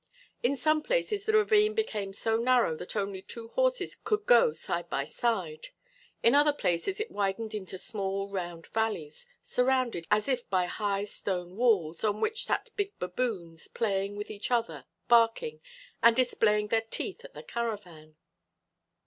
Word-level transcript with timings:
In 0.41 0.57
some 0.57 0.81
places 0.81 1.27
the 1.27 1.33
ravine 1.33 1.75
became 1.75 2.11
so 2.11 2.35
narrow 2.37 2.75
that 2.75 2.95
only 2.95 3.21
two 3.21 3.49
horses 3.49 3.93
could 3.93 4.25
go 4.25 4.51
side 4.51 4.89
by 4.89 5.05
side; 5.05 5.67
in 6.23 6.33
other 6.33 6.53
places 6.53 6.99
it 6.99 7.11
widened 7.11 7.53
into 7.53 7.77
small, 7.77 8.27
round 8.27 8.65
valleys, 8.65 9.27
surrounded 9.43 10.07
as 10.09 10.27
if 10.27 10.49
by 10.49 10.65
high 10.65 11.03
stone 11.03 11.55
walls, 11.55 12.03
on 12.03 12.19
which 12.19 12.45
sat 12.45 12.71
big 12.75 12.97
baboons, 12.97 13.67
playing 13.67 14.15
with 14.15 14.31
each 14.31 14.49
other, 14.49 14.85
barking, 15.07 15.61
and 16.01 16.15
displaying 16.15 16.69
their 16.69 16.81
teeth 16.81 17.23
at 17.23 17.35
the 17.35 17.43
caravan. 17.43 18.15